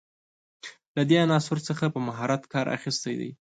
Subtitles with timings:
[0.95, 3.31] له دې عنصر څخه په مهارت کار اخیستی دی.